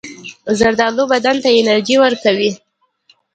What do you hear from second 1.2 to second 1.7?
ته